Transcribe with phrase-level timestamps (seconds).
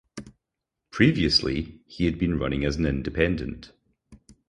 [0.91, 3.71] Previously, he had been running as an independent.